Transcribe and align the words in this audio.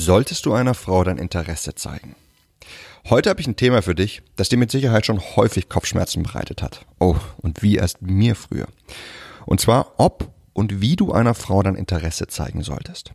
Solltest 0.00 0.46
du 0.46 0.52
einer 0.52 0.74
Frau 0.74 1.02
dein 1.02 1.18
Interesse 1.18 1.74
zeigen? 1.74 2.14
Heute 3.10 3.30
habe 3.30 3.40
ich 3.40 3.48
ein 3.48 3.56
Thema 3.56 3.82
für 3.82 3.96
dich, 3.96 4.22
das 4.36 4.48
dir 4.48 4.56
mit 4.56 4.70
Sicherheit 4.70 5.04
schon 5.04 5.18
häufig 5.18 5.68
Kopfschmerzen 5.68 6.22
bereitet 6.22 6.62
hat. 6.62 6.86
Oh, 7.00 7.16
und 7.38 7.62
wie 7.62 7.74
erst 7.74 8.00
mir 8.00 8.36
früher. 8.36 8.68
Und 9.44 9.60
zwar, 9.60 9.94
ob 9.96 10.30
und 10.52 10.80
wie 10.80 10.94
du 10.94 11.10
einer 11.10 11.34
Frau 11.34 11.64
dein 11.64 11.74
Interesse 11.74 12.28
zeigen 12.28 12.62
solltest. 12.62 13.12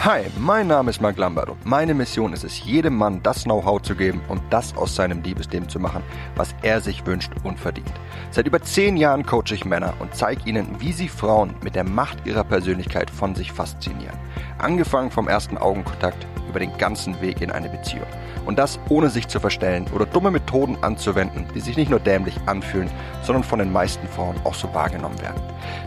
Hi, 0.00 0.22
mein 0.36 0.66
Name 0.66 0.90
ist 0.90 1.00
Mark 1.00 1.16
Lambert 1.16 1.48
und 1.48 1.64
meine 1.64 1.94
Mission 1.94 2.32
ist 2.32 2.42
es, 2.42 2.64
jedem 2.64 2.96
Mann 2.96 3.22
das 3.22 3.44
Know-how 3.44 3.80
zu 3.82 3.94
geben 3.94 4.20
und 4.28 4.42
das 4.50 4.76
aus 4.76 4.96
seinem 4.96 5.22
Liebesleben 5.22 5.68
zu 5.68 5.78
machen, 5.78 6.02
was 6.34 6.56
er 6.62 6.80
sich 6.80 7.06
wünscht 7.06 7.30
und 7.44 7.60
verdient. 7.60 7.92
Seit 8.32 8.48
über 8.48 8.60
zehn 8.62 8.96
Jahren 8.96 9.24
coache 9.24 9.54
ich 9.54 9.64
Männer 9.64 9.94
und 10.00 10.12
zeige 10.16 10.48
ihnen, 10.50 10.80
wie 10.80 10.92
sie 10.92 11.08
Frauen 11.08 11.54
mit 11.62 11.76
der 11.76 11.84
Macht 11.84 12.26
ihrer 12.26 12.42
Persönlichkeit 12.42 13.10
von 13.10 13.36
sich 13.36 13.52
faszinieren. 13.52 14.18
Angefangen 14.62 15.10
vom 15.10 15.28
ersten 15.28 15.58
Augenkontakt 15.58 16.26
über 16.48 16.60
den 16.60 16.76
ganzen 16.78 17.20
Weg 17.20 17.40
in 17.40 17.50
eine 17.50 17.68
Beziehung. 17.68 18.06
Und 18.46 18.58
das 18.58 18.78
ohne 18.88 19.10
sich 19.10 19.26
zu 19.26 19.40
verstellen 19.40 19.86
oder 19.94 20.06
dumme 20.06 20.30
Methoden 20.30 20.76
anzuwenden, 20.82 21.46
die 21.54 21.60
sich 21.60 21.76
nicht 21.76 21.90
nur 21.90 21.98
dämlich 21.98 22.36
anfühlen, 22.46 22.90
sondern 23.22 23.42
von 23.42 23.58
den 23.58 23.72
meisten 23.72 24.06
Frauen 24.08 24.36
auch 24.44 24.54
so 24.54 24.72
wahrgenommen 24.74 25.20
werden. 25.20 25.42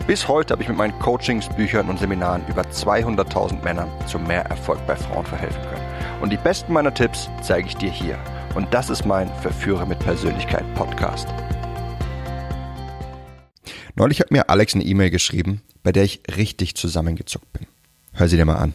Bis 0.06 0.28
heute 0.28 0.52
habe 0.52 0.62
ich 0.62 0.68
mit 0.68 0.76
meinen 0.76 0.98
Coachings, 0.98 1.48
Büchern 1.48 1.88
und 1.88 1.98
Seminaren 1.98 2.42
über 2.48 2.62
200.000 2.62 3.62
Männern 3.62 3.88
zu 4.06 4.18
mehr 4.18 4.44
Erfolg 4.46 4.84
bei 4.86 4.96
Frauen 4.96 5.24
verhelfen 5.24 5.62
können. 5.62 5.86
Und 6.20 6.30
die 6.30 6.36
besten 6.36 6.72
meiner 6.72 6.92
Tipps 6.92 7.30
zeige 7.42 7.68
ich 7.68 7.76
dir 7.76 7.90
hier. 7.90 8.18
Und 8.54 8.72
das 8.74 8.90
ist 8.90 9.04
mein 9.04 9.28
Verführer 9.40 9.86
mit 9.86 9.98
Persönlichkeit 10.00 10.64
Podcast. 10.74 11.28
Neulich 13.94 14.20
hat 14.20 14.30
mir 14.30 14.50
Alex 14.50 14.74
eine 14.74 14.84
E-Mail 14.84 15.10
geschrieben, 15.10 15.62
bei 15.82 15.92
der 15.92 16.04
ich 16.04 16.22
richtig 16.36 16.74
zusammengezuckt 16.74 17.52
bin. 17.52 17.66
Hör 18.18 18.28
sie 18.28 18.38
dir 18.38 18.46
mal 18.46 18.56
an. 18.56 18.72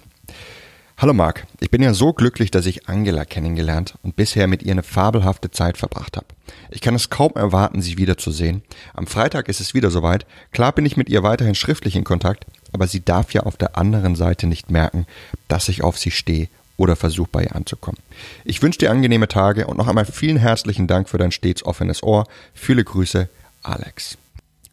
Hallo 0.99 1.13
Marc, 1.13 1.47
ich 1.59 1.71
bin 1.71 1.81
ja 1.81 1.95
so 1.95 2.13
glücklich, 2.13 2.51
dass 2.51 2.67
ich 2.67 2.87
Angela 2.87 3.25
kennengelernt 3.25 3.95
und 4.03 4.15
bisher 4.15 4.45
mit 4.45 4.61
ihr 4.61 4.71
eine 4.71 4.83
fabelhafte 4.83 5.49
Zeit 5.49 5.79
verbracht 5.79 6.15
habe. 6.15 6.27
Ich 6.69 6.79
kann 6.79 6.93
es 6.93 7.09
kaum 7.09 7.31
erwarten, 7.33 7.81
sie 7.81 7.97
wiederzusehen. 7.97 8.61
Am 8.93 9.07
Freitag 9.07 9.49
ist 9.49 9.59
es 9.59 9.73
wieder 9.73 9.89
soweit. 9.89 10.27
Klar 10.51 10.73
bin 10.73 10.85
ich 10.85 10.95
mit 10.95 11.09
ihr 11.09 11.23
weiterhin 11.23 11.55
schriftlich 11.55 11.95
in 11.95 12.03
Kontakt, 12.03 12.45
aber 12.71 12.85
sie 12.85 13.03
darf 13.03 13.33
ja 13.33 13.41
auf 13.41 13.57
der 13.57 13.79
anderen 13.79 14.15
Seite 14.15 14.45
nicht 14.45 14.69
merken, 14.69 15.07
dass 15.47 15.69
ich 15.69 15.83
auf 15.83 15.97
sie 15.97 16.11
stehe 16.11 16.47
oder 16.77 16.95
versuche 16.95 17.29
bei 17.31 17.45
ihr 17.45 17.55
anzukommen. 17.55 17.99
Ich 18.45 18.61
wünsche 18.61 18.77
dir 18.77 18.91
angenehme 18.91 19.27
Tage 19.27 19.65
und 19.65 19.77
noch 19.77 19.87
einmal 19.87 20.05
vielen 20.05 20.37
herzlichen 20.37 20.85
Dank 20.85 21.09
für 21.09 21.17
dein 21.17 21.31
stets 21.31 21.65
offenes 21.65 22.03
Ohr. 22.03 22.27
Viele 22.53 22.83
Grüße, 22.83 23.27
Alex. 23.63 24.19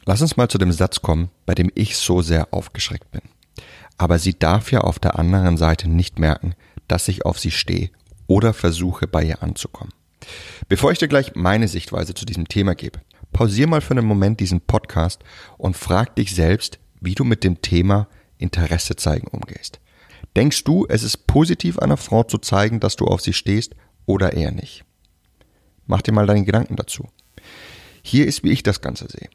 Lass 0.05 0.21
uns 0.21 0.37
mal 0.37 0.49
zu 0.49 0.59
dem 0.59 0.73
Satz 0.73 1.01
kommen, 1.01 1.31
bei 1.47 1.55
dem 1.55 1.73
ich 1.75 1.97
so 1.97 2.21
sehr 2.21 2.49
aufgeschreckt 2.51 3.11
bin 3.13 3.23
aber 3.99 4.19
sie 4.19 4.39
darf 4.39 4.73
ja 4.73 4.81
auf 4.81 4.99
der 4.99 5.19
anderen 5.19 5.57
Seite 5.57 5.89
nicht 5.89 6.19
merken, 6.19 6.55
dass 6.87 7.09
ich 7.09 7.27
auf 7.27 7.39
sie 7.39 7.51
stehe 7.51 7.91
oder 8.27 8.55
versuche 8.55 9.07
bei 9.07 9.25
ihr 9.25 9.43
anzukommen. 9.43 9.93
Bevor 10.69 10.93
ich 10.93 10.99
dir 10.99 11.09
gleich 11.09 11.35
meine 11.35 11.69
Sichtweise 11.69 12.15
zu 12.15 12.25
diesem 12.25 12.49
Thema 12.49 12.75
gebe, 12.75 13.01
pausier 13.33 13.67
mal 13.67 13.81
für 13.81 13.93
einen 13.93 14.07
Moment 14.07 14.41
diesen 14.41 14.61
Podcast 14.61 15.23
und 15.59 15.77
frag 15.77 16.17
dich 16.17 16.35
selbst, 16.35 16.79
wie 17.01 17.15
du 17.15 17.25
mit 17.25 17.45
dem 17.45 17.61
Thema 17.61 18.09
Interesse 18.39 18.97
zeigen 18.97 19.29
umgehst. 19.29 19.81
Denkst 20.37 20.65
du, 20.65 20.87
es 20.89 21.03
ist 21.03 21.27
positiv 21.27 21.79
einer 21.79 21.97
Frau 21.97 22.23
zu 22.23 22.39
zeigen, 22.39 22.81
dass 22.81 22.97
du 22.97 23.07
auf 23.07 23.21
sie 23.21 23.33
stehst 23.33 23.75
oder 24.07 24.33
eher 24.33 24.53
nicht? 24.53 24.85
Mach 25.87 26.03
dir 26.03 26.13
mal 26.13 26.27
deine 26.27 26.45
Gedanken 26.45 26.77
dazu. 26.77 27.09
Hier 28.03 28.27
ist, 28.27 28.45
wie 28.45 28.51
ich 28.51 28.63
das 28.63 28.81
Ganze 28.81 29.09
sehe. 29.09 29.29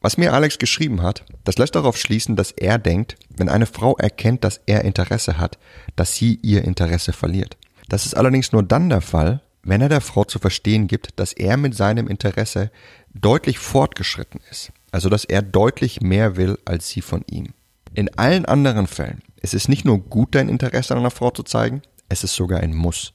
Was 0.00 0.16
mir 0.16 0.32
Alex 0.32 0.58
geschrieben 0.58 1.02
hat, 1.02 1.24
das 1.44 1.58
lässt 1.58 1.74
darauf 1.74 1.96
schließen, 1.96 2.34
dass 2.34 2.52
er 2.52 2.78
denkt, 2.78 3.16
wenn 3.36 3.50
eine 3.50 3.66
Frau 3.66 3.96
erkennt, 3.96 4.44
dass 4.44 4.60
er 4.64 4.84
Interesse 4.84 5.38
hat, 5.38 5.58
dass 5.94 6.14
sie 6.14 6.38
ihr 6.42 6.64
Interesse 6.64 7.12
verliert. 7.12 7.58
Das 7.88 8.06
ist 8.06 8.16
allerdings 8.16 8.52
nur 8.52 8.62
dann 8.62 8.88
der 8.88 9.02
Fall, 9.02 9.42
wenn 9.62 9.82
er 9.82 9.90
der 9.90 10.00
Frau 10.00 10.24
zu 10.24 10.38
verstehen 10.38 10.86
gibt, 10.86 11.18
dass 11.20 11.34
er 11.34 11.58
mit 11.58 11.74
seinem 11.74 12.08
Interesse 12.08 12.70
deutlich 13.12 13.58
fortgeschritten 13.58 14.40
ist. 14.50 14.72
Also 14.90 15.10
dass 15.10 15.24
er 15.24 15.42
deutlich 15.42 16.00
mehr 16.00 16.36
will 16.36 16.58
als 16.64 16.88
sie 16.88 17.02
von 17.02 17.22
ihm. 17.30 17.48
In 17.92 18.16
allen 18.16 18.46
anderen 18.46 18.86
Fällen 18.86 19.22
ist 19.42 19.54
es 19.54 19.68
nicht 19.68 19.84
nur 19.84 19.98
gut, 19.98 20.34
dein 20.34 20.48
Interesse 20.48 20.94
an 20.94 21.00
einer 21.00 21.10
Frau 21.10 21.30
zu 21.30 21.42
zeigen, 21.42 21.82
es 22.08 22.24
ist 22.24 22.34
sogar 22.34 22.60
ein 22.60 22.74
Muss. 22.74 23.12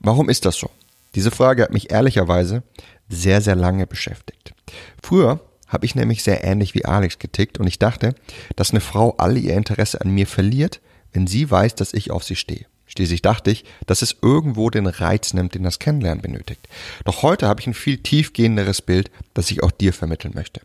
Warum 0.00 0.28
ist 0.28 0.44
das 0.44 0.56
so? 0.56 0.70
Diese 1.14 1.30
Frage 1.30 1.62
hat 1.62 1.72
mich 1.72 1.90
ehrlicherweise 1.90 2.62
sehr, 3.08 3.40
sehr 3.40 3.56
lange 3.56 3.86
beschäftigt. 3.86 4.54
Früher 5.02 5.40
habe 5.66 5.86
ich 5.86 5.94
nämlich 5.94 6.22
sehr 6.22 6.44
ähnlich 6.44 6.74
wie 6.74 6.84
Alex 6.84 7.18
getickt 7.18 7.58
und 7.58 7.66
ich 7.66 7.78
dachte, 7.78 8.14
dass 8.54 8.70
eine 8.70 8.80
Frau 8.80 9.14
alle 9.18 9.38
ihr 9.38 9.54
Interesse 9.54 10.00
an 10.00 10.10
mir 10.10 10.26
verliert, 10.26 10.80
wenn 11.12 11.26
sie 11.26 11.50
weiß, 11.50 11.74
dass 11.74 11.94
ich 11.94 12.10
auf 12.10 12.24
sie 12.24 12.36
stehe. 12.36 12.66
Schließlich 12.86 13.20
dachte 13.20 13.50
ich, 13.50 13.64
dass 13.86 14.02
es 14.02 14.16
irgendwo 14.22 14.70
den 14.70 14.86
Reiz 14.86 15.34
nimmt, 15.34 15.54
den 15.54 15.64
das 15.64 15.78
Kennenlernen 15.78 16.22
benötigt. 16.22 16.68
Doch 17.04 17.22
heute 17.22 17.48
habe 17.48 17.60
ich 17.60 17.66
ein 17.66 17.74
viel 17.74 17.98
tiefgehenderes 17.98 18.80
Bild, 18.80 19.10
das 19.34 19.50
ich 19.50 19.62
auch 19.62 19.72
dir 19.72 19.92
vermitteln 19.92 20.34
möchte. 20.34 20.60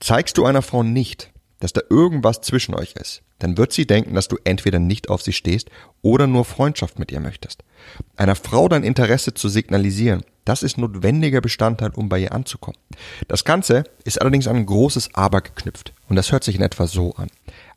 Zeigst 0.00 0.38
du 0.38 0.46
einer 0.46 0.62
Frau 0.62 0.82
nicht, 0.82 1.30
dass 1.60 1.74
da 1.74 1.82
irgendwas 1.90 2.40
zwischen 2.40 2.74
euch 2.74 2.92
ist, 2.92 3.22
dann 3.40 3.58
wird 3.58 3.72
sie 3.72 3.86
denken, 3.86 4.14
dass 4.14 4.28
du 4.28 4.36
entweder 4.44 4.78
nicht 4.78 5.08
auf 5.08 5.22
sie 5.22 5.32
stehst 5.32 5.70
oder 6.02 6.26
nur 6.26 6.44
Freundschaft 6.44 6.98
mit 6.98 7.10
ihr 7.10 7.20
möchtest. 7.20 7.64
Einer 8.16 8.36
Frau 8.36 8.68
dein 8.68 8.84
Interesse 8.84 9.34
zu 9.34 9.48
signalisieren, 9.48 10.22
das 10.44 10.62
ist 10.62 10.78
notwendiger 10.78 11.40
Bestandteil, 11.40 11.90
um 11.94 12.08
bei 12.08 12.20
ihr 12.20 12.32
anzukommen. 12.32 12.78
Das 13.28 13.44
Ganze 13.44 13.84
ist 14.04 14.20
allerdings 14.20 14.46
an 14.46 14.56
ein 14.56 14.66
großes 14.66 15.14
Aber 15.14 15.40
geknüpft 15.40 15.92
und 16.08 16.16
das 16.16 16.30
hört 16.30 16.44
sich 16.44 16.54
in 16.54 16.62
etwa 16.62 16.86
so 16.86 17.14
an. 17.14 17.28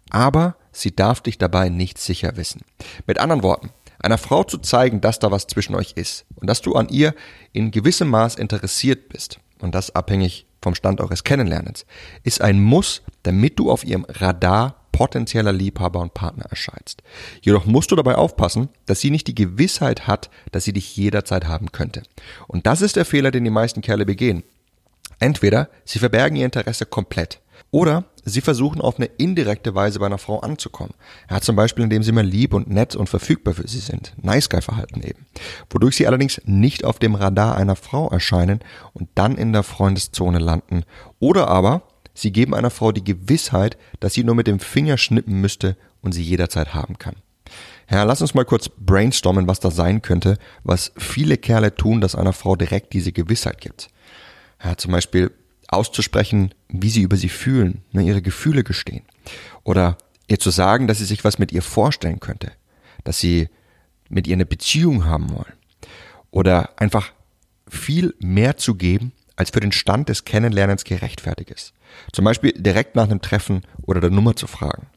Aber 0.10 0.56
sie 0.72 0.96
darf 0.96 1.22
dich 1.22 1.38
dabei 1.38 1.70
nicht 1.70 1.98
sicher 1.98 2.38
wissen. 2.38 2.62
Mit 3.08 3.20
anderen 3.20 3.42
Worten, 3.42 3.72
einer 4.00 4.18
Frau 4.18 4.44
zu 4.44 4.58
zeigen, 4.58 5.02
dass 5.02 5.20
da 5.20 5.32
was 5.32 5.48
zwischen 5.48 5.76
euch 5.76 5.94
ist 5.96 6.26
und 6.36 6.48
dass 6.48 6.62
du 6.62 6.76
an 6.76 6.90
ihr 6.90 7.16
in 7.54 7.72
gewissem 7.72 8.10
Maß 8.10 8.36
interessiert 8.36 9.10
bist 9.10 9.40
und 9.60 9.74
das 9.74 9.96
abhängig 9.96 10.46
vom 10.62 10.76
Stand 10.76 11.02
eures 11.02 11.24
Kennenlernens, 11.24 11.86
ist 12.24 12.42
ein 12.42 12.62
Muss, 12.62 13.02
damit 13.24 13.60
du 13.60 13.72
auf 13.72 13.84
ihrem 13.84 14.06
Radar 14.08 14.83
potenzieller 14.94 15.52
Liebhaber 15.52 16.00
und 16.00 16.14
Partner 16.14 16.46
erscheinst. 16.50 17.04
Jedoch 17.42 17.66
musst 17.66 17.92
du 17.92 17.98
dabei 17.98 18.16
aufpassen, 18.16 18.70
dass 18.86 19.02
sie 19.02 19.12
nicht 19.12 19.28
die 19.28 19.36
Gewissheit 19.36 20.08
hat, 20.08 20.30
dass 20.54 20.64
sie 20.64 20.72
dich 20.72 20.96
jederzeit 20.96 21.50
haben 21.50 21.74
könnte. 21.74 22.04
Und 22.48 22.66
das 22.66 22.82
ist 22.82 22.96
der 22.96 23.04
Fehler, 23.04 23.32
den 23.32 23.44
die 23.44 23.50
meisten 23.50 23.82
Kerle 23.82 24.06
begehen. 24.06 24.44
Entweder 25.20 25.70
sie 25.84 26.00
verbergen 26.00 26.38
ihr 26.38 26.46
Interesse 26.46 26.86
komplett 26.86 27.42
oder 27.72 28.06
sie 28.24 28.42
versuchen 28.42 28.82
auf 28.82 28.98
eine 28.98 29.08
indirekte 29.18 29.74
Weise 29.74 30.00
bei 30.00 30.06
einer 30.06 30.20
Frau 30.20 30.40
anzukommen. 30.40 30.94
Ja, 31.30 31.42
zum 31.42 31.56
Beispiel, 31.56 31.84
indem 31.84 32.04
sie 32.04 32.12
mal 32.12 32.26
lieb 32.26 32.54
und 32.54 32.70
nett 32.70 32.96
und 32.96 33.10
verfügbar 33.10 33.56
für 33.56 33.68
sie 33.68 33.80
sind. 33.80 34.14
Nice 34.22 34.48
Guy 34.48 34.62
Verhalten 34.62 35.02
eben. 35.02 35.26
Wodurch 35.72 35.96
sie 35.96 36.06
allerdings 36.06 36.40
nicht 36.46 36.86
auf 36.86 37.00
dem 37.00 37.16
Radar 37.16 37.58
einer 37.58 37.76
Frau 37.76 38.10
erscheinen 38.10 38.60
und 38.94 39.10
dann 39.16 39.38
in 39.38 39.54
der 39.54 39.64
Freundeszone 39.64 40.40
landen. 40.40 40.84
Oder 41.20 41.48
aber 41.48 41.82
Sie 42.14 42.32
geben 42.32 42.54
einer 42.54 42.70
Frau 42.70 42.92
die 42.92 43.04
Gewissheit, 43.04 43.78
dass 44.00 44.14
sie 44.14 44.24
nur 44.24 44.36
mit 44.36 44.48
dem 44.48 44.60
Finger 44.60 44.98
schnippen 44.98 45.42
müsste 45.42 45.78
und 46.02 46.12
sie 46.12 46.24
jederzeit 46.24 46.74
haben 46.74 46.98
kann. 46.98 47.16
Ja, 47.90 48.04
lass 48.04 48.22
uns 48.22 48.34
mal 48.34 48.46
kurz 48.46 48.70
brainstormen, 48.70 49.48
was 49.48 49.60
das 49.60 49.76
sein 49.76 50.02
könnte, 50.02 50.38
was 50.64 50.92
viele 50.98 51.38
Kerle 51.38 51.76
tun, 51.76 52.02
dass 52.02 52.16
einer 52.16 52.34
Frau 52.34 52.56
direkt 52.56 52.94
diese 52.94 53.12
Gewissheit 53.12 53.62
gibt. 53.62 53.90
Ja, 54.64 54.78
zum 54.78 54.92
Beispiel 54.92 55.32
auszusprechen, 55.68 56.54
wie 56.70 56.90
sie 56.90 57.02
über 57.02 57.18
sie 57.18 57.30
fühlen, 57.30 57.84
ne, 57.92 58.04
ihre 58.04 58.22
Gefühle 58.22 58.64
gestehen. 58.64 59.04
Oder 59.64 59.98
ihr 60.28 60.40
zu 60.40 60.52
sagen, 60.52 60.88
dass 60.88 61.00
sie 61.00 61.06
sich 61.06 61.24
was 61.24 61.40
mit 61.40 61.52
ihr 61.52 61.62
vorstellen 61.62 62.20
könnte, 62.20 62.52
dass 63.04 63.20
sie 63.20 63.50
mit 64.10 64.28
ihr 64.28 64.36
eine 64.36 64.46
Beziehung 64.46 65.06
haben 65.06 65.32
wollen. 65.32 65.54
Oder 66.32 66.70
einfach 66.78 67.12
viel 67.68 68.16
mehr 68.20 68.58
zu 68.58 68.76
geben, 68.76 69.12
als 69.36 69.50
für 69.50 69.60
den 69.60 69.72
Stand 69.72 70.10
des 70.10 70.26
Kennenlernens 70.26 70.84
gerechtfertigt 70.84 71.50
ist. 71.50 71.74
Zum 72.12 72.26
Beispiel 72.26 72.54
direkt 72.54 72.96
nach 72.96 73.04
einem 73.04 73.22
Treffen 73.22 73.62
oder 73.82 74.02
der 74.02 74.10
Nummer 74.10 74.36
zu 74.36 74.48
fragen. 74.48 74.88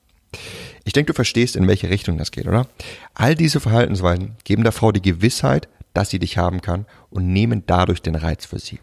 Ich 0.84 0.92
denke, 0.92 1.12
du 1.12 1.14
verstehst, 1.14 1.56
in 1.56 1.66
welche 1.66 1.90
Richtung 1.90 2.18
das 2.18 2.30
geht, 2.30 2.46
oder? 2.46 2.68
All 3.14 3.34
diese 3.34 3.60
Verhaltensweisen 3.60 4.36
geben 4.44 4.62
der 4.62 4.72
Frau 4.72 4.92
die 4.92 5.02
Gewissheit, 5.02 5.68
dass 5.94 6.10
sie 6.10 6.18
dich 6.18 6.38
haben 6.38 6.60
kann 6.60 6.86
und 7.10 7.32
nehmen 7.32 7.64
dadurch 7.66 8.02
den 8.02 8.14
Reiz 8.14 8.44
für 8.46 8.58
sie. 8.58 8.80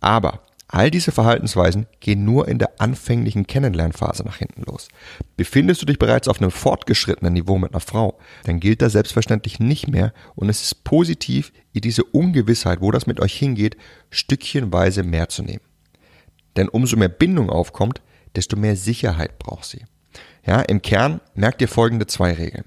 Aber 0.00 0.40
All 0.74 0.90
diese 0.90 1.12
Verhaltensweisen 1.12 1.86
gehen 2.00 2.24
nur 2.24 2.48
in 2.48 2.58
der 2.58 2.80
anfänglichen 2.80 3.46
Kennenlernphase 3.46 4.24
nach 4.24 4.38
hinten 4.38 4.62
los. 4.62 4.88
Befindest 5.36 5.82
du 5.82 5.86
dich 5.86 5.98
bereits 5.98 6.26
auf 6.26 6.40
einem 6.40 6.50
fortgeschrittenen 6.50 7.34
Niveau 7.34 7.58
mit 7.58 7.72
einer 7.72 7.80
Frau, 7.80 8.18
dann 8.44 8.60
gilt 8.60 8.82
das 8.82 8.92
selbstverständlich 8.92 9.60
nicht 9.60 9.88
mehr 9.88 10.12
und 10.34 10.48
es 10.48 10.62
ist 10.62 10.82
positiv, 10.82 11.52
ihr 11.72 11.80
diese 11.80 12.02
Ungewissheit, 12.02 12.80
wo 12.80 12.90
das 12.90 13.06
mit 13.06 13.20
euch 13.20 13.34
hingeht, 13.34 13.76
stückchenweise 14.10 15.04
mehr 15.04 15.28
zu 15.28 15.42
nehmen. 15.42 15.62
Denn 16.56 16.68
umso 16.68 16.96
mehr 16.96 17.08
Bindung 17.08 17.50
aufkommt, 17.50 18.00
desto 18.34 18.56
mehr 18.56 18.76
Sicherheit 18.76 19.38
braucht 19.38 19.64
sie. 19.64 19.84
Ja, 20.46 20.60
im 20.60 20.82
Kern 20.82 21.20
merkt 21.34 21.60
ihr 21.60 21.68
folgende 21.68 22.06
zwei 22.06 22.32
Regeln. 22.32 22.64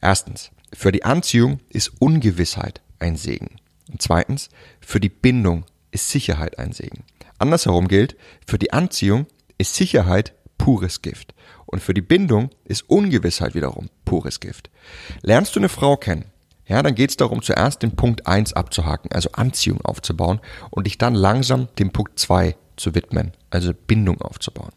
Erstens, 0.00 0.50
für 0.72 0.92
die 0.92 1.04
Anziehung 1.04 1.60
ist 1.68 1.92
Ungewissheit 2.00 2.82
ein 2.98 3.16
Segen. 3.16 3.56
Und 3.90 4.02
zweitens, 4.02 4.48
für 4.80 5.00
die 5.00 5.08
Bindung 5.08 5.64
ist 5.92 6.10
Sicherheit 6.10 6.58
ein 6.58 6.72
Segen. 6.72 7.04
Andersherum 7.38 7.88
gilt, 7.88 8.16
für 8.46 8.58
die 8.58 8.72
Anziehung 8.72 9.26
ist 9.58 9.74
Sicherheit 9.74 10.34
pures 10.58 11.02
Gift. 11.02 11.34
Und 11.66 11.80
für 11.82 11.94
die 11.94 12.02
Bindung 12.02 12.50
ist 12.64 12.88
Ungewissheit 12.88 13.54
wiederum 13.54 13.88
pures 14.04 14.40
Gift. 14.40 14.70
Lernst 15.22 15.54
du 15.54 15.60
eine 15.60 15.68
Frau 15.68 15.96
kennen, 15.96 16.26
ja, 16.66 16.82
dann 16.82 16.94
geht 16.94 17.10
es 17.10 17.16
darum, 17.16 17.42
zuerst 17.42 17.82
den 17.82 17.94
Punkt 17.94 18.26
1 18.26 18.54
abzuhaken, 18.54 19.12
also 19.12 19.30
Anziehung 19.32 19.82
aufzubauen 19.82 20.40
und 20.70 20.86
dich 20.86 20.96
dann 20.96 21.14
langsam 21.14 21.68
dem 21.78 21.90
Punkt 21.90 22.18
2 22.18 22.56
zu 22.76 22.94
widmen, 22.94 23.32
also 23.50 23.72
Bindung 23.72 24.20
aufzubauen. 24.20 24.72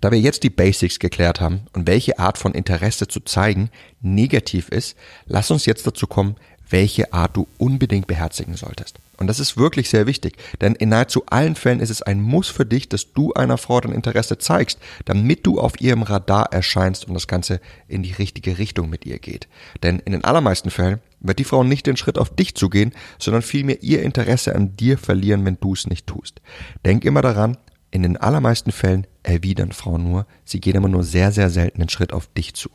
Da 0.00 0.12
wir 0.12 0.20
jetzt 0.20 0.44
die 0.44 0.50
Basics 0.50 0.98
geklärt 0.98 1.40
haben 1.40 1.62
und 1.72 1.86
welche 1.88 2.18
Art 2.18 2.38
von 2.38 2.52
Interesse 2.52 3.08
zu 3.08 3.20
zeigen 3.20 3.70
negativ 4.00 4.68
ist, 4.68 4.96
lass 5.26 5.50
uns 5.50 5.66
jetzt 5.66 5.86
dazu 5.86 6.06
kommen, 6.06 6.36
welche 6.70 7.12
Art 7.12 7.36
du 7.36 7.46
unbedingt 7.58 8.06
beherzigen 8.06 8.54
solltest. 8.54 8.98
Und 9.16 9.26
das 9.26 9.40
ist 9.40 9.56
wirklich 9.56 9.90
sehr 9.90 10.06
wichtig, 10.06 10.36
denn 10.60 10.74
in 10.74 10.90
nahezu 10.90 11.26
allen 11.26 11.56
Fällen 11.56 11.80
ist 11.80 11.90
es 11.90 12.02
ein 12.02 12.20
Muss 12.20 12.48
für 12.48 12.64
dich, 12.64 12.88
dass 12.88 13.12
du 13.12 13.32
einer 13.32 13.58
Frau 13.58 13.80
dein 13.80 13.92
Interesse 13.92 14.38
zeigst, 14.38 14.78
damit 15.06 15.44
du 15.44 15.58
auf 15.58 15.80
ihrem 15.80 16.02
Radar 16.02 16.52
erscheinst 16.52 17.08
und 17.08 17.14
das 17.14 17.26
Ganze 17.26 17.60
in 17.88 18.04
die 18.04 18.12
richtige 18.12 18.58
Richtung 18.58 18.88
mit 18.88 19.06
ihr 19.06 19.18
geht. 19.18 19.48
Denn 19.82 19.98
in 19.98 20.12
den 20.12 20.24
allermeisten 20.24 20.70
Fällen 20.70 21.00
wird 21.20 21.40
die 21.40 21.44
Frau 21.44 21.64
nicht 21.64 21.86
den 21.86 21.96
Schritt 21.96 22.16
auf 22.16 22.34
dich 22.34 22.54
zugehen, 22.54 22.92
sondern 23.18 23.42
vielmehr 23.42 23.82
ihr 23.82 24.02
Interesse 24.02 24.54
an 24.54 24.76
dir 24.76 24.98
verlieren, 24.98 25.44
wenn 25.44 25.58
du 25.60 25.72
es 25.72 25.88
nicht 25.88 26.06
tust. 26.06 26.40
Denk 26.84 27.04
immer 27.04 27.22
daran, 27.22 27.56
in 27.90 28.02
den 28.02 28.18
allermeisten 28.18 28.70
Fällen 28.70 29.06
erwidern 29.22 29.72
Frauen 29.72 30.04
nur, 30.04 30.26
sie 30.44 30.60
gehen 30.60 30.76
immer 30.76 30.88
nur 30.88 31.02
sehr, 31.02 31.32
sehr 31.32 31.50
selten 31.50 31.80
den 31.80 31.88
Schritt 31.88 32.12
auf 32.12 32.26
dich 32.28 32.54
zu. 32.54 32.70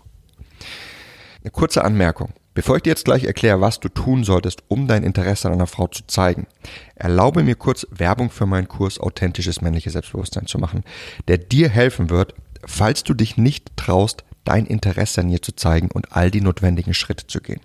Eine 1.41 1.51
kurze 1.51 1.83
Anmerkung. 1.83 2.33
Bevor 2.53 2.75
ich 2.75 2.83
dir 2.83 2.91
jetzt 2.91 3.05
gleich 3.05 3.23
erkläre, 3.23 3.61
was 3.61 3.79
du 3.79 3.89
tun 3.89 4.23
solltest, 4.23 4.63
um 4.67 4.87
dein 4.87 5.03
Interesse 5.03 5.47
an 5.47 5.53
einer 5.53 5.67
Frau 5.67 5.87
zu 5.87 6.05
zeigen, 6.05 6.45
erlaube 6.95 7.43
mir 7.43 7.55
kurz 7.55 7.87
Werbung 7.89 8.29
für 8.29 8.45
meinen 8.45 8.67
Kurs 8.67 8.99
Authentisches 8.99 9.61
männliches 9.61 9.93
Selbstbewusstsein 9.93 10.45
zu 10.45 10.59
machen, 10.59 10.83
der 11.27 11.39
dir 11.39 11.69
helfen 11.69 12.09
wird, 12.09 12.35
falls 12.65 13.03
du 13.03 13.13
dich 13.13 13.37
nicht 13.37 13.75
traust, 13.75 14.23
dein 14.43 14.65
Interesse 14.65 15.21
an 15.21 15.29
ihr 15.29 15.41
zu 15.41 15.55
zeigen 15.55 15.89
und 15.91 16.11
all 16.11 16.29
die 16.29 16.41
notwendigen 16.41 16.93
Schritte 16.93 17.27
zu 17.27 17.39
gehen. 17.39 17.61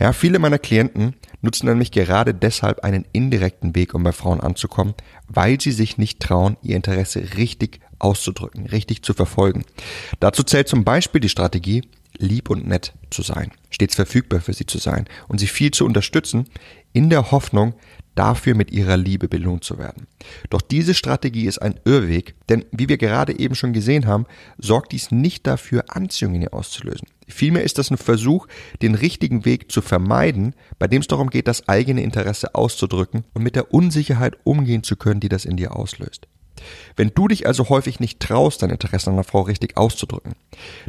Ja, 0.00 0.12
viele 0.12 0.38
meiner 0.38 0.58
Klienten 0.58 1.14
nutzen 1.42 1.66
nämlich 1.66 1.90
gerade 1.90 2.34
deshalb 2.34 2.80
einen 2.84 3.04
indirekten 3.12 3.74
Weg, 3.74 3.94
um 3.94 4.02
bei 4.02 4.12
Frauen 4.12 4.40
anzukommen, 4.40 4.94
weil 5.28 5.60
sie 5.60 5.72
sich 5.72 5.98
nicht 5.98 6.20
trauen, 6.20 6.56
ihr 6.62 6.76
Interesse 6.76 7.22
richtig 7.36 7.80
auszudrücken, 7.98 8.66
richtig 8.66 9.02
zu 9.02 9.14
verfolgen. 9.14 9.64
Dazu 10.20 10.42
zählt 10.42 10.68
zum 10.68 10.84
Beispiel 10.84 11.20
die 11.20 11.28
Strategie, 11.28 11.82
lieb 12.18 12.50
und 12.50 12.66
nett 12.66 12.94
zu 13.10 13.22
sein, 13.22 13.52
stets 13.70 13.94
verfügbar 13.94 14.40
für 14.40 14.52
sie 14.52 14.66
zu 14.66 14.78
sein 14.78 15.06
und 15.28 15.38
sie 15.38 15.46
viel 15.46 15.70
zu 15.70 15.84
unterstützen, 15.84 16.46
in 16.92 17.10
der 17.10 17.30
Hoffnung, 17.30 17.74
dafür 18.16 18.54
mit 18.54 18.72
ihrer 18.72 18.96
Liebe 18.96 19.28
belohnt 19.28 19.62
zu 19.62 19.78
werden. 19.78 20.06
Doch 20.50 20.62
diese 20.62 20.94
Strategie 20.94 21.46
ist 21.46 21.58
ein 21.58 21.78
Irrweg, 21.84 22.34
denn 22.48 22.64
wie 22.72 22.88
wir 22.88 22.96
gerade 22.96 23.38
eben 23.38 23.54
schon 23.54 23.72
gesehen 23.72 24.06
haben, 24.06 24.26
sorgt 24.58 24.92
dies 24.92 25.10
nicht 25.10 25.46
dafür, 25.46 25.84
Anziehung 25.88 26.34
in 26.34 26.42
ihr 26.42 26.54
auszulösen. 26.54 27.06
Vielmehr 27.28 27.62
ist 27.62 27.78
das 27.78 27.90
ein 27.90 27.98
Versuch, 27.98 28.46
den 28.82 28.94
richtigen 28.94 29.44
Weg 29.44 29.70
zu 29.70 29.82
vermeiden, 29.82 30.54
bei 30.78 30.88
dem 30.88 31.02
es 31.02 31.08
darum 31.08 31.30
geht, 31.30 31.48
das 31.48 31.68
eigene 31.68 32.02
Interesse 32.02 32.54
auszudrücken 32.54 33.24
und 33.34 33.42
mit 33.42 33.54
der 33.56 33.74
Unsicherheit 33.74 34.38
umgehen 34.44 34.82
zu 34.82 34.96
können, 34.96 35.20
die 35.20 35.28
das 35.28 35.44
in 35.44 35.56
dir 35.56 35.76
auslöst. 35.76 36.28
Wenn 36.96 37.12
du 37.14 37.28
dich 37.28 37.46
also 37.46 37.68
häufig 37.68 38.00
nicht 38.00 38.20
traust, 38.20 38.62
dein 38.62 38.70
Interesse 38.70 39.08
an 39.08 39.14
einer 39.14 39.24
Frau 39.24 39.42
richtig 39.42 39.76
auszudrücken, 39.76 40.34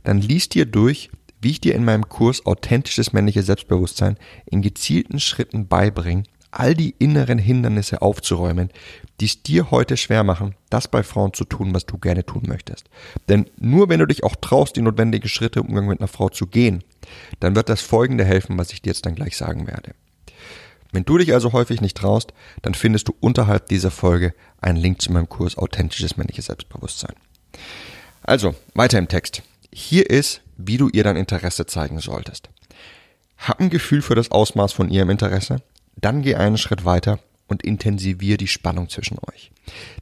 dann 0.03 0.21
liest 0.21 0.53
dir 0.53 0.65
durch, 0.65 1.09
wie 1.41 1.51
ich 1.51 1.61
dir 1.61 1.75
in 1.75 1.85
meinem 1.85 2.09
Kurs 2.09 2.45
Authentisches 2.45 3.13
männliches 3.13 3.45
Selbstbewusstsein 3.45 4.17
in 4.45 4.61
gezielten 4.61 5.19
Schritten 5.19 5.67
beibringe, 5.67 6.23
all 6.51 6.73
die 6.73 6.95
inneren 6.97 7.37
Hindernisse 7.37 8.01
aufzuräumen, 8.01 8.69
die 9.19 9.25
es 9.25 9.43
dir 9.43 9.69
heute 9.71 9.97
schwer 9.97 10.23
machen, 10.23 10.55
das 10.69 10.87
bei 10.87 11.03
Frauen 11.03 11.33
zu 11.33 11.43
tun, 11.45 11.73
was 11.73 11.85
du 11.85 11.97
gerne 11.97 12.25
tun 12.25 12.43
möchtest. 12.47 12.89
Denn 13.29 13.49
nur 13.57 13.89
wenn 13.89 13.99
du 13.99 14.05
dich 14.05 14.23
auch 14.23 14.35
traust, 14.35 14.75
die 14.75 14.81
notwendigen 14.81 15.29
Schritte 15.29 15.59
im 15.59 15.67
Umgang 15.67 15.87
mit 15.87 15.99
einer 15.99 16.07
Frau 16.07 16.29
zu 16.29 16.47
gehen, 16.47 16.83
dann 17.39 17.55
wird 17.55 17.69
das 17.69 17.81
folgende 17.81 18.25
helfen, 18.25 18.57
was 18.57 18.71
ich 18.71 18.81
dir 18.81 18.89
jetzt 18.89 19.05
dann 19.05 19.15
gleich 19.15 19.37
sagen 19.37 19.67
werde. 19.67 19.93
Wenn 20.91 21.03
du 21.03 21.17
dich 21.17 21.33
also 21.33 21.51
häufig 21.51 21.81
nicht 21.81 21.97
traust, 21.97 22.33
dann 22.61 22.73
findest 22.73 23.07
du 23.07 23.15
unterhalb 23.19 23.67
dieser 23.67 23.91
Folge 23.91 24.33
einen 24.61 24.77
Link 24.77 25.01
zu 25.01 25.11
meinem 25.11 25.29
Kurs 25.29 25.57
Authentisches 25.57 26.17
männliches 26.17 26.45
Selbstbewusstsein. 26.45 27.13
Also, 28.23 28.55
weiter 28.73 28.97
im 28.97 29.07
Text. 29.07 29.43
Hier 29.79 30.09
ist, 30.09 30.41
wie 30.57 30.77
du 30.77 30.89
ihr 30.89 31.03
dein 31.03 31.15
Interesse 31.15 31.67
zeigen 31.67 31.99
solltest. 31.99 32.49
Hab 33.37 33.59
ein 33.59 33.69
Gefühl 33.69 34.01
für 34.01 34.15
das 34.15 34.31
Ausmaß 34.31 34.73
von 34.73 34.89
ihrem 34.89 35.11
Interesse, 35.11 35.61
dann 35.95 36.23
geh 36.23 36.33
einen 36.33 36.57
Schritt 36.57 36.83
weiter 36.83 37.19
und 37.47 37.61
intensivier 37.61 38.37
die 38.37 38.47
Spannung 38.47 38.89
zwischen 38.89 39.19
euch. 39.31 39.51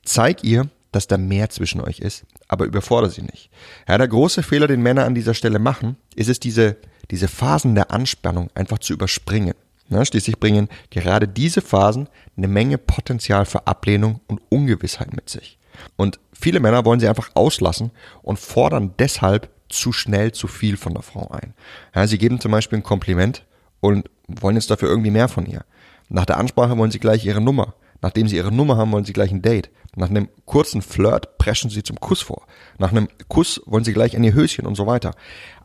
Zeig 0.01 0.45
ihr, 0.45 0.69
dass 0.93 1.07
da 1.07 1.17
mehr 1.17 1.49
zwischen 1.49 1.81
euch 1.81 1.99
ist, 1.99 2.23
aber 2.47 2.63
überfordere 2.63 3.11
sie 3.11 3.23
nicht. 3.23 3.49
Ja, 3.85 3.97
der 3.97 4.07
große 4.07 4.43
Fehler, 4.43 4.67
den 4.67 4.81
Männer 4.81 5.03
an 5.03 5.13
dieser 5.13 5.33
Stelle 5.33 5.59
machen, 5.59 5.97
ist 6.15 6.29
es, 6.29 6.39
diese, 6.39 6.77
diese 7.11 7.27
Phasen 7.27 7.75
der 7.75 7.91
Anspannung 7.91 8.49
einfach 8.55 8.79
zu 8.79 8.93
überspringen. 8.93 9.55
Ja, 9.89 10.05
schließlich 10.05 10.39
bringen 10.39 10.69
gerade 10.89 11.27
diese 11.27 11.59
Phasen 11.59 12.07
eine 12.37 12.47
Menge 12.47 12.77
Potenzial 12.77 13.45
für 13.45 13.67
Ablehnung 13.67 14.21
und 14.27 14.41
Ungewissheit 14.47 15.13
mit 15.13 15.29
sich. 15.29 15.59
Und 15.97 16.21
viele 16.31 16.61
Männer 16.61 16.85
wollen 16.85 17.01
sie 17.01 17.09
einfach 17.09 17.31
auslassen 17.33 17.91
und 18.21 18.39
fordern 18.39 18.93
deshalb 18.97 19.49
zu 19.69 19.91
schnell 19.91 20.31
zu 20.31 20.47
viel 20.47 20.77
von 20.77 20.93
der 20.93 21.03
Frau 21.03 21.29
ein. 21.31 21.53
Ja, 21.93 22.07
sie 22.07 22.17
geben 22.17 22.39
zum 22.39 22.51
Beispiel 22.51 22.79
ein 22.79 22.83
Kompliment 22.83 23.45
und 23.79 24.09
wollen 24.27 24.55
jetzt 24.55 24.69
dafür 24.69 24.89
irgendwie 24.89 25.11
mehr 25.11 25.27
von 25.27 25.45
ihr. 25.45 25.65
Nach 26.09 26.25
der 26.25 26.37
Ansprache 26.37 26.77
wollen 26.77 26.91
sie 26.91 26.99
gleich 26.99 27.25
ihre 27.25 27.41
Nummer. 27.41 27.75
Nachdem 28.01 28.27
sie 28.27 28.35
ihre 28.35 28.51
Nummer 28.51 28.77
haben, 28.77 28.91
wollen 28.91 29.05
sie 29.05 29.13
gleich 29.13 29.31
ein 29.31 29.41
Date. 29.41 29.71
Nach 29.95 30.09
einem 30.09 30.29
kurzen 30.45 30.81
Flirt 30.81 31.37
preschen 31.37 31.69
sie 31.69 31.83
zum 31.83 31.99
Kuss 31.99 32.21
vor. 32.21 32.45
Nach 32.77 32.91
einem 32.91 33.07
Kuss 33.29 33.61
wollen 33.65 33.83
sie 33.83 33.93
gleich 33.93 34.15
an 34.15 34.23
ihr 34.23 34.33
Höschen 34.33 34.65
und 34.65 34.75
so 34.75 34.85
weiter. 34.85 35.15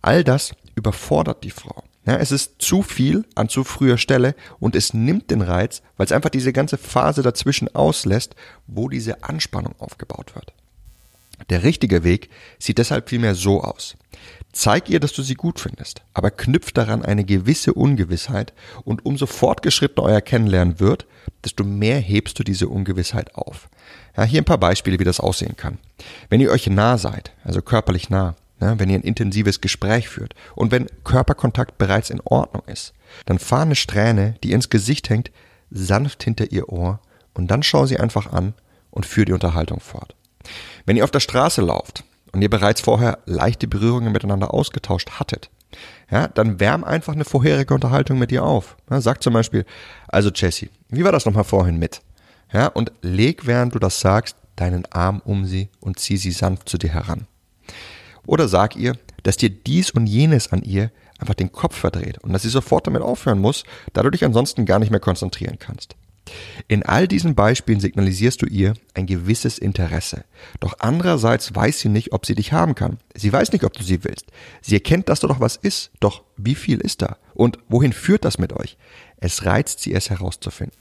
All 0.01 0.25
das 0.25 0.55
überfordert 0.75 1.45
die 1.45 1.51
Frau. 1.51 1.83
Ja, 2.07 2.17
es 2.17 2.33
ist 2.33 2.63
zu 2.63 2.83
viel 2.83 3.27
an 3.35 3.49
zu 3.49 3.63
früher 3.63 3.99
Stelle 3.99 4.35
und 4.59 4.75
es 4.75 4.95
nimmt 4.95 5.31
den 5.31 5.43
Reiz, 5.43 5.83
weil 5.97 6.07
es 6.07 6.13
einfach 6.13 6.31
diese 6.31 6.53
ganze 6.53 6.79
Phase 6.79 7.23
dazwischen 7.23 7.75
auslässt, 7.75 8.35
wo 8.67 8.89
diese 8.89 9.23
Anspannung 9.23 9.75
aufgebaut 9.79 10.35
wird. 10.35 10.55
Der 11.49 11.63
richtige 11.63 12.05
Weg 12.05 12.29
sieht 12.59 12.79
deshalb 12.79 13.09
vielmehr 13.09 13.35
so 13.35 13.63
aus. 13.63 13.97
Zeig 14.53 14.91
ihr, 14.91 14.99
dass 14.99 15.13
du 15.13 15.23
sie 15.23 15.35
gut 15.35 15.61
findest, 15.61 16.03
aber 16.13 16.31
knüpft 16.31 16.77
daran 16.77 17.05
eine 17.05 17.25
gewisse 17.25 17.73
Ungewissheit 17.73 18.53
und 18.85 19.07
umso 19.07 19.27
fortgeschrittener 19.27 20.03
euer 20.07 20.21
Kennenlernen 20.21 20.81
wird, 20.81 21.07
desto 21.45 21.63
mehr 21.63 22.01
hebst 22.01 22.39
du 22.39 22.43
diese 22.43 22.69
Ungewissheit 22.69 23.37
auf. 23.37 23.69
Ja, 24.17 24.25
hier 24.25 24.43
ein 24.43 24.47
paar 24.47 24.59
Beispiele, 24.59 24.99
wie 24.99 25.05
das 25.05 25.21
aussehen 25.21 25.57
kann. 25.57 25.79
Wenn 26.29 26.41
ihr 26.41 26.51
euch 26.51 26.67
nah 26.67 26.99
seid, 26.99 27.33
also 27.45 27.63
körperlich 27.63 28.11
nah, 28.11 28.35
ja, 28.61 28.79
wenn 28.79 28.91
ihr 28.91 28.99
ein 28.99 29.03
intensives 29.03 29.61
Gespräch 29.61 30.09
führt 30.09 30.35
und 30.55 30.73
wenn 30.73 30.89
Körperkontakt 31.05 31.79
bereits 31.79 32.11
in 32.11 32.21
Ordnung 32.25 32.65
ist, 32.67 32.93
dann 33.27 33.39
fahr 33.39 33.63
eine 33.63 33.77
Strähne, 33.77 34.35
die 34.43 34.53
ins 34.53 34.69
Gesicht 34.69 35.09
hängt, 35.11 35.31
sanft 35.71 36.25
hinter 36.25 36.51
ihr 36.51 36.69
Ohr 36.69 37.01
und 37.35 37.51
dann 37.51 37.63
schau 37.63 37.87
sie 37.87 37.99
einfach 37.99 38.33
an 38.33 38.55
und 38.91 39.07
führ 39.07 39.25
die 39.25 39.33
Unterhaltung 39.33 39.81
fort. 39.81 40.15
Wenn 40.87 40.97
ihr 40.97 41.05
auf 41.05 41.11
der 41.11 41.21
Straße 41.21 41.61
lauft 41.61 42.05
und 42.33 42.43
ihr 42.43 42.51
bereits 42.51 42.81
vorher 42.81 43.19
leichte 43.27 43.69
Berührungen 43.69 44.13
miteinander 44.13 44.53
ausgetauscht 44.55 45.11
hattet, 45.19 45.51
ja, 46.11 46.29
dann 46.29 46.59
wärm 46.59 46.85
einfach 46.85 47.13
eine 47.13 47.25
vorherige 47.25 47.75
Unterhaltung 47.75 48.19
mit 48.19 48.33
ihr 48.33 48.45
auf. 48.45 48.77
Ja, 48.91 49.01
sag 49.01 49.23
zum 49.23 49.33
Beispiel, 49.33 49.65
also 50.09 50.31
Jessie, 50.31 50.71
wie 50.89 51.05
war 51.05 51.13
das 51.13 51.27
nochmal 51.27 51.45
vorhin 51.45 51.79
mit? 51.79 52.03
Ja, 52.53 52.67
und 52.67 52.93
leg, 53.03 53.47
während 53.47 53.75
du 53.75 53.79
das 53.79 54.01
sagst, 54.01 54.37
deinen 54.57 54.87
Arm 54.87 55.23
um 55.25 55.47
sie 55.47 55.69
und 55.81 55.99
zieh 55.99 56.17
sie 56.17 56.33
sanft 56.33 56.69
zu 56.69 56.79
dir 56.79 56.93
heran. 56.93 57.27
Oder 58.27 58.49
sag 58.49 58.77
ihr, 58.77 58.97
dass 59.23 59.37
dir 59.37 59.51
dies 59.51 59.91
und 59.91 60.07
jenes 60.07 60.53
an 60.53 60.63
ihr 60.63 60.91
einfach 61.19 61.35
den 61.35 61.53
Kopf 61.53 61.77
verdreht 61.77 62.19
und 62.19 62.33
dass 62.33 62.43
sie 62.43 62.49
sofort 62.49 62.87
damit 62.87 63.03
aufhören 63.03 63.39
muss, 63.39 63.65
da 63.93 64.03
du 64.03 64.11
dich 64.11 64.25
ansonsten 64.25 64.67
gar 64.67 64.79
nicht 64.79 64.91
mehr 64.91 65.01
konzentrieren 65.01 65.59
kannst. 65.59 65.95
In 66.69 66.83
all 66.83 67.09
diesen 67.09 67.35
Beispielen 67.35 67.81
signalisierst 67.81 68.43
du 68.43 68.47
ihr 68.47 68.75
ein 68.95 69.07
gewisses 69.07 69.59
Interesse. 69.59 70.25
Doch 70.61 70.75
andererseits 70.79 71.55
weiß 71.55 71.81
sie 71.81 71.89
nicht, 71.89 72.13
ob 72.13 72.27
sie 72.27 72.35
dich 72.35 72.53
haben 72.53 72.75
kann. 72.75 72.99
Sie 73.15 73.33
weiß 73.33 73.53
nicht, 73.53 73.65
ob 73.65 73.73
du 73.73 73.83
sie 73.83 74.05
willst. 74.05 74.27
Sie 74.61 74.75
erkennt, 74.75 75.09
dass 75.09 75.21
da 75.21 75.29
doch 75.29 75.41
was 75.41 75.57
ist. 75.57 75.91
Doch 76.01 76.23
wie 76.37 76.55
viel 76.55 76.81
ist 76.81 77.03
da? 77.03 77.17
Und 77.35 77.59
wohin 77.69 77.93
führt 77.93 78.25
das 78.25 78.39
mit 78.39 78.53
euch? 78.53 78.77
Es 79.19 79.45
reizt 79.45 79.81
sie, 79.81 79.95
es 79.95 80.11
herauszufinden. 80.11 80.77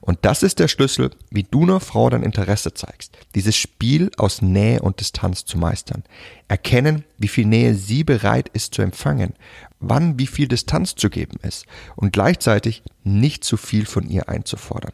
Und 0.00 0.18
das 0.22 0.42
ist 0.42 0.58
der 0.58 0.68
Schlüssel, 0.68 1.10
wie 1.30 1.44
du 1.44 1.62
einer 1.62 1.80
Frau 1.80 2.10
dein 2.10 2.22
Interesse 2.22 2.74
zeigst. 2.74 3.16
Dieses 3.34 3.56
Spiel 3.56 4.10
aus 4.16 4.42
Nähe 4.42 4.80
und 4.80 5.00
Distanz 5.00 5.44
zu 5.44 5.58
meistern. 5.58 6.04
Erkennen, 6.48 7.04
wie 7.18 7.28
viel 7.28 7.46
Nähe 7.46 7.74
sie 7.74 8.04
bereit 8.04 8.48
ist 8.52 8.74
zu 8.74 8.82
empfangen, 8.82 9.34
wann 9.80 10.18
wie 10.18 10.26
viel 10.26 10.48
Distanz 10.48 10.94
zu 10.94 11.10
geben 11.10 11.38
ist 11.42 11.66
und 11.96 12.12
gleichzeitig 12.12 12.82
nicht 13.04 13.44
zu 13.44 13.56
viel 13.56 13.86
von 13.86 14.08
ihr 14.08 14.28
einzufordern. 14.28 14.92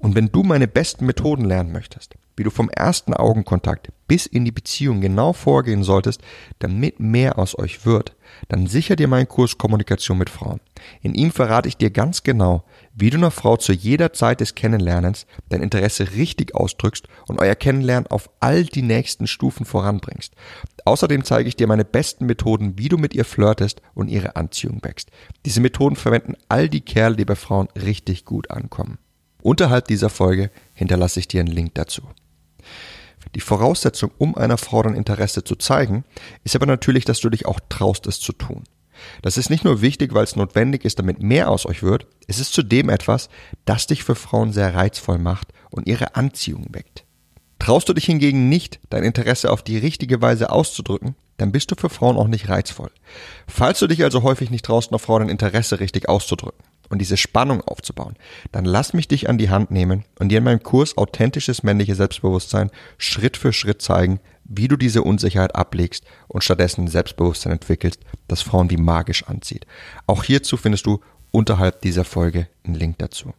Und 0.00 0.14
wenn 0.14 0.32
du 0.32 0.42
meine 0.42 0.66
besten 0.66 1.04
Methoden 1.04 1.44
lernen 1.44 1.72
möchtest, 1.72 2.16
wie 2.34 2.42
du 2.42 2.50
vom 2.50 2.70
ersten 2.70 3.12
Augenkontakt 3.12 3.90
bis 4.08 4.24
in 4.24 4.46
die 4.46 4.50
Beziehung 4.50 5.02
genau 5.02 5.34
vorgehen 5.34 5.82
solltest, 5.82 6.22
damit 6.58 6.98
mehr 6.98 7.38
aus 7.38 7.58
euch 7.58 7.84
wird, 7.84 8.16
dann 8.48 8.66
sicher 8.66 8.96
dir 8.96 9.08
meinen 9.08 9.28
Kurs 9.28 9.58
Kommunikation 9.58 10.16
mit 10.16 10.30
Frauen. 10.30 10.60
In 11.02 11.14
ihm 11.14 11.32
verrate 11.32 11.68
ich 11.68 11.76
dir 11.76 11.90
ganz 11.90 12.22
genau, 12.22 12.64
wie 12.94 13.10
du 13.10 13.18
einer 13.18 13.30
Frau 13.30 13.58
zu 13.58 13.74
jeder 13.74 14.14
Zeit 14.14 14.40
des 14.40 14.54
Kennenlernens 14.54 15.26
dein 15.50 15.62
Interesse 15.62 16.12
richtig 16.12 16.54
ausdrückst 16.54 17.06
und 17.28 17.38
euer 17.38 17.54
Kennenlernen 17.54 18.06
auf 18.06 18.30
all 18.40 18.64
die 18.64 18.82
nächsten 18.82 19.26
Stufen 19.26 19.66
voranbringst. 19.66 20.32
Außerdem 20.86 21.24
zeige 21.24 21.46
ich 21.46 21.56
dir 21.56 21.66
meine 21.66 21.84
besten 21.84 22.24
Methoden, 22.24 22.78
wie 22.78 22.88
du 22.88 22.96
mit 22.96 23.12
ihr 23.12 23.26
flirtest 23.26 23.82
und 23.92 24.08
ihre 24.08 24.36
Anziehung 24.36 24.82
wächst. 24.82 25.10
Diese 25.44 25.60
Methoden 25.60 25.94
verwenden 25.94 26.36
all 26.48 26.70
die 26.70 26.80
Kerle, 26.80 27.16
die 27.16 27.26
bei 27.26 27.36
Frauen 27.36 27.68
richtig 27.76 28.24
gut 28.24 28.50
ankommen. 28.50 28.96
Unterhalb 29.42 29.88
dieser 29.88 30.10
Folge 30.10 30.50
hinterlasse 30.74 31.20
ich 31.20 31.28
dir 31.28 31.40
einen 31.40 31.52
Link 31.52 31.74
dazu. 31.74 32.02
Die 33.34 33.40
Voraussetzung, 33.40 34.10
um 34.18 34.34
einer 34.34 34.58
Frau 34.58 34.82
dein 34.82 34.94
Interesse 34.94 35.44
zu 35.44 35.54
zeigen, 35.54 36.04
ist 36.42 36.56
aber 36.56 36.66
natürlich, 36.66 37.04
dass 37.04 37.20
du 37.20 37.30
dich 37.30 37.46
auch 37.46 37.60
traust, 37.68 38.06
es 38.06 38.18
zu 38.18 38.32
tun. 38.32 38.64
Das 39.22 39.36
ist 39.36 39.50
nicht 39.50 39.64
nur 39.64 39.80
wichtig, 39.80 40.12
weil 40.14 40.24
es 40.24 40.36
notwendig 40.36 40.84
ist, 40.84 40.98
damit 40.98 41.22
mehr 41.22 41.50
aus 41.50 41.64
euch 41.64 41.82
wird, 41.82 42.06
es 42.26 42.38
ist 42.38 42.52
zudem 42.52 42.88
etwas, 42.88 43.28
das 43.64 43.86
dich 43.86 44.04
für 44.04 44.14
Frauen 44.14 44.52
sehr 44.52 44.74
reizvoll 44.74 45.18
macht 45.18 45.48
und 45.70 45.86
ihre 45.86 46.16
Anziehung 46.16 46.66
weckt. 46.70 47.04
Traust 47.58 47.88
du 47.88 47.92
dich 47.92 48.06
hingegen 48.06 48.48
nicht, 48.48 48.80
dein 48.88 49.04
Interesse 49.04 49.50
auf 49.50 49.62
die 49.62 49.78
richtige 49.78 50.20
Weise 50.20 50.50
auszudrücken, 50.50 51.14
dann 51.36 51.52
bist 51.52 51.70
du 51.70 51.76
für 51.76 51.90
Frauen 51.90 52.16
auch 52.16 52.28
nicht 52.28 52.48
reizvoll. 52.48 52.90
Falls 53.46 53.78
du 53.78 53.86
dich 53.86 54.02
also 54.02 54.22
häufig 54.22 54.50
nicht 54.50 54.64
traust, 54.64 54.90
einer 54.90 54.98
Frau 54.98 55.18
dein 55.18 55.28
Interesse 55.28 55.80
richtig 55.80 56.08
auszudrücken, 56.08 56.62
und 56.90 56.98
diese 56.98 57.16
Spannung 57.16 57.62
aufzubauen, 57.62 58.16
dann 58.52 58.66
lass 58.66 58.92
mich 58.92 59.08
dich 59.08 59.30
an 59.30 59.38
die 59.38 59.48
Hand 59.48 59.70
nehmen 59.70 60.04
und 60.18 60.28
dir 60.28 60.38
in 60.38 60.44
meinem 60.44 60.62
Kurs 60.62 60.98
authentisches 60.98 61.62
männliches 61.62 61.96
Selbstbewusstsein 61.96 62.70
Schritt 62.98 63.38
für 63.38 63.54
Schritt 63.54 63.80
zeigen, 63.80 64.20
wie 64.44 64.68
du 64.68 64.76
diese 64.76 65.02
Unsicherheit 65.02 65.54
ablegst 65.54 66.04
und 66.28 66.44
stattdessen 66.44 66.88
Selbstbewusstsein 66.88 67.52
entwickelst, 67.52 68.00
das 68.28 68.42
Frauen 68.42 68.68
wie 68.68 68.76
magisch 68.76 69.24
anzieht. 69.24 69.66
Auch 70.06 70.24
hierzu 70.24 70.56
findest 70.56 70.84
du 70.86 71.00
unterhalb 71.30 71.80
dieser 71.82 72.04
Folge 72.04 72.48
einen 72.64 72.74
Link 72.74 72.98
dazu. 72.98 73.32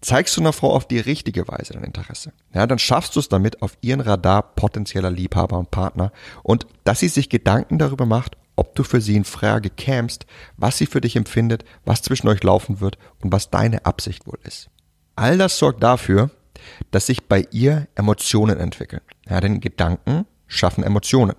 Zeigst 0.00 0.36
du 0.36 0.42
einer 0.42 0.52
Frau 0.52 0.72
auf 0.72 0.86
die 0.86 0.98
richtige 0.98 1.48
Weise 1.48 1.72
dein 1.72 1.84
Interesse, 1.84 2.32
ja, 2.52 2.66
dann 2.66 2.78
schaffst 2.78 3.16
du 3.16 3.20
es 3.20 3.28
damit 3.28 3.62
auf 3.62 3.76
ihren 3.80 4.00
Radar 4.00 4.42
potenzieller 4.54 5.10
Liebhaber 5.10 5.58
und 5.58 5.70
Partner 5.70 6.12
und 6.42 6.66
dass 6.84 7.00
sie 7.00 7.08
sich 7.08 7.30
Gedanken 7.30 7.78
darüber 7.78 8.04
macht, 8.04 8.36
ob 8.56 8.74
du 8.74 8.82
für 8.82 9.00
sie 9.00 9.16
in 9.16 9.24
Frage 9.24 9.70
kämst, 9.70 10.26
was 10.56 10.78
sie 10.78 10.86
für 10.86 11.00
dich 11.00 11.16
empfindet, 11.16 11.64
was 11.84 12.02
zwischen 12.02 12.28
euch 12.28 12.42
laufen 12.42 12.80
wird 12.80 12.98
und 13.22 13.32
was 13.32 13.50
deine 13.50 13.84
Absicht 13.86 14.26
wohl 14.26 14.38
ist. 14.44 14.70
All 15.16 15.38
das 15.38 15.58
sorgt 15.58 15.82
dafür, 15.82 16.30
dass 16.90 17.06
sich 17.06 17.24
bei 17.24 17.46
ihr 17.50 17.88
Emotionen 17.94 18.58
entwickeln. 18.58 19.02
Ja, 19.28 19.40
denn 19.40 19.60
Gedanken 19.60 20.26
schaffen 20.46 20.84
Emotionen. 20.84 21.34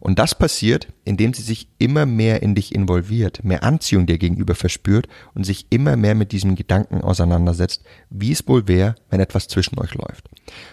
Und 0.00 0.18
das 0.18 0.34
passiert, 0.34 0.88
indem 1.04 1.34
sie 1.34 1.42
sich 1.42 1.68
immer 1.78 2.06
mehr 2.06 2.42
in 2.42 2.54
dich 2.54 2.74
involviert, 2.74 3.44
mehr 3.44 3.62
Anziehung 3.62 4.06
dir 4.06 4.18
gegenüber 4.18 4.54
verspürt 4.54 5.06
und 5.34 5.44
sich 5.44 5.66
immer 5.70 5.96
mehr 5.96 6.14
mit 6.14 6.32
diesem 6.32 6.56
Gedanken 6.56 7.02
auseinandersetzt, 7.02 7.84
wie 8.08 8.32
es 8.32 8.46
wohl 8.48 8.66
wäre, 8.68 8.94
wenn 9.10 9.20
etwas 9.20 9.48
zwischen 9.48 9.78
euch 9.78 9.94
läuft. 9.94 10.28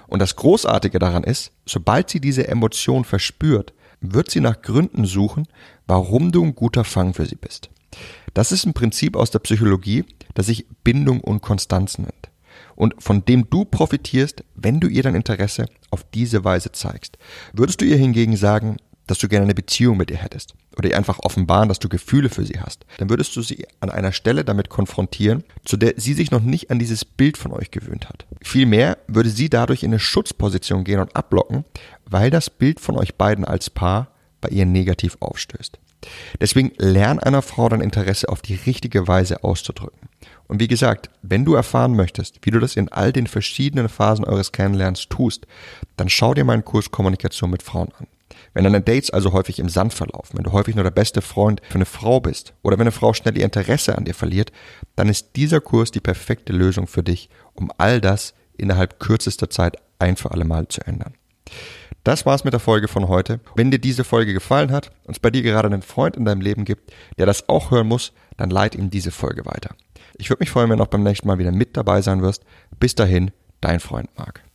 Und 0.08 0.20
das 0.20 0.36
Großartige 0.36 1.00
daran 1.00 1.24
ist, 1.24 1.52
sobald 1.66 2.10
sie 2.10 2.20
diese 2.20 2.48
Emotion 2.48 3.04
verspürt, 3.04 3.74
wird 4.02 4.30
sie 4.32 4.42
nach 4.42 4.62
Gründen 4.62 5.06
suchen, 5.06 5.48
warum 5.88 6.32
du 6.32 6.44
ein 6.44 6.56
guter 6.56 6.84
Fang 6.84 7.14
für 7.14 7.26
sie 7.26 7.36
bist. 7.36 7.70
Das 8.34 8.52
ist 8.52 8.66
ein 8.66 8.74
Prinzip 8.74 9.16
aus 9.16 9.32
der 9.32 9.40
Psychologie, 9.40 10.06
das 10.34 10.48
sich 10.48 10.68
Bindung 10.84 11.22
und 11.22 11.42
Konstanz 11.42 11.98
nennt. 11.98 12.30
Und 12.76 12.96
von 13.00 13.26
dem 13.26 13.50
du 13.50 13.66
profitierst, 13.66 14.44
wenn 14.56 14.80
du 14.80 14.88
ihr 14.88 15.02
dein 15.02 15.16
Interesse 15.16 15.66
auf 15.90 16.04
diese 16.04 16.44
Weise 16.44 16.72
zeigst. 16.72 17.18
Würdest 17.54 17.82
du 17.82 17.86
ihr 17.86 17.98
hingegen 17.98 18.38
sagen, 18.38 18.78
dass 19.08 19.20
du 19.20 19.28
gerne 19.28 19.46
eine 19.46 19.56
Beziehung 19.56 19.98
mit 19.98 20.12
ihr 20.12 20.18
hättest 20.18 20.54
oder 20.78 20.90
ihr 20.90 20.98
einfach 20.98 21.20
offenbaren, 21.20 21.70
dass 21.70 21.80
du 21.80 21.90
Gefühle 21.90 22.30
für 22.30 22.46
sie 22.46 22.60
hast, 22.60 22.86
dann 22.98 23.10
würdest 23.10 23.36
du 23.36 23.42
sie 23.42 23.66
an 23.80 23.90
einer 23.90 24.12
Stelle 24.12 24.46
damit 24.46 24.70
konfrontieren, 24.70 25.44
zu 25.66 25.78
der 25.78 25.94
sie 25.98 26.14
sich 26.14 26.32
noch 26.32 26.42
nicht 26.42 26.70
an 26.70 26.80
dieses 26.80 27.06
Bild 27.06 27.38
von 27.38 27.52
euch 27.54 27.72
gewöhnt 27.72 28.10
hat. 28.10 28.26
Vielmehr 28.44 28.98
würde 29.08 29.30
sie 29.30 29.50
dadurch 29.50 29.84
in 29.84 29.92
eine 29.92 30.00
Schutzposition 30.00 30.84
gehen 30.84 31.00
und 31.00 31.16
abblocken, 31.16 31.66
weil 32.06 32.30
das 32.30 32.50
Bild 32.50 32.80
von 32.80 32.98
euch 32.98 33.16
beiden 33.16 33.46
als 33.46 33.70
Paar 33.70 34.12
bei 34.42 34.50
ihr 34.50 34.66
negativ 34.66 35.18
aufstößt. 35.20 35.80
Deswegen 36.40 36.72
lern 36.78 37.20
einer 37.20 37.42
Frau 37.42 37.70
dein 37.70 37.82
Interesse 37.82 38.30
auf 38.30 38.42
die 38.42 38.56
richtige 38.56 39.08
Weise 39.08 39.44
auszudrücken. 39.44 40.10
Und 40.48 40.60
wie 40.60 40.68
gesagt, 40.68 41.10
wenn 41.22 41.44
du 41.44 41.56
erfahren 41.56 41.96
möchtest, 41.96 42.40
wie 42.44 42.52
du 42.52 42.60
das 42.60 42.76
in 42.76 42.90
all 42.90 43.12
den 43.12 43.28
verschiedenen 43.28 43.90
Phasen 43.90 44.26
eures 44.26 44.52
Kennenlernens 44.52 45.10
tust, 45.10 45.48
dann 45.98 46.10
schau 46.10 46.34
dir 46.34 46.46
meinen 46.46 46.64
Kurs 46.64 46.92
Kommunikation 46.92 47.50
mit 47.50 47.64
Frauen 47.64 47.90
an. 48.00 48.08
Wenn 48.54 48.64
deine 48.64 48.82
Dates 48.82 49.10
also 49.10 49.34
häufig 49.34 49.60
im 49.60 49.70
Sand 49.70 49.94
verlaufen, 49.94 50.38
wenn 50.38 50.44
du 50.44 50.52
häufig 50.52 50.76
nur 50.76 50.84
der 50.84 50.92
beste 50.92 51.22
Freund 51.22 51.62
für 51.68 51.76
eine 51.76 51.86
Frau 51.86 52.20
bist 52.20 52.54
oder 52.64 52.78
wenn 52.78 52.84
eine 52.84 52.92
Frau 52.92 53.14
schnell 53.14 53.38
ihr 53.38 53.46
Interesse 53.46 53.98
an 53.98 54.06
dir 54.06 54.14
verliert, 54.14 54.52
dann 54.96 55.10
ist 55.10 55.36
dieser 55.36 55.62
Kurs 55.62 55.92
die 55.92 56.00
perfekte 56.00 56.54
Lösung 56.54 56.88
für 56.88 57.04
dich, 57.04 57.30
um 57.54 57.72
all 57.78 58.02
das 58.02 58.34
innerhalb 58.58 59.00
kürzester 59.00 59.50
Zeit 59.50 59.78
ein 60.00 60.16
für 60.16 60.32
alle 60.32 60.46
Mal 60.46 60.68
zu 60.68 60.82
ändern. 60.86 61.14
Das 62.04 62.26
war's 62.26 62.44
mit 62.44 62.54
der 62.54 62.60
Folge 62.60 62.88
von 62.88 63.10
heute. 63.10 63.42
Wenn 63.56 63.70
dir 63.70 63.80
diese 63.80 64.04
Folge 64.04 64.34
gefallen 64.34 64.72
hat 64.72 64.92
und 65.04 65.16
es 65.16 65.20
bei 65.20 65.30
dir 65.30 65.42
gerade 65.42 65.68
einen 65.68 65.82
Freund 65.82 66.16
in 66.16 66.26
deinem 66.26 66.42
Leben 66.42 66.64
gibt, 66.64 66.94
der 67.18 67.26
das 67.26 67.50
auch 67.50 67.72
hören 67.72 67.88
muss, 67.88 68.14
dann 68.38 68.50
leite 68.50 68.78
ihm 68.78 68.90
diese 68.90 69.12
Folge 69.12 69.46
weiter. 69.46 69.76
Ich 70.18 70.30
würde 70.30 70.42
mich 70.42 70.50
freuen, 70.50 70.70
wenn 70.70 70.78
du 70.78 70.84
auch 70.84 70.88
beim 70.88 71.04
nächsten 71.04 71.28
Mal 71.28 71.38
wieder 71.38 71.52
mit 71.52 71.76
dabei 71.76 72.02
sein 72.02 72.22
wirst. 72.22 72.44
Bis 72.80 72.96
dahin, 72.96 73.32
dein 73.60 73.80
Freund 73.80 74.10
Marc. 74.18 74.47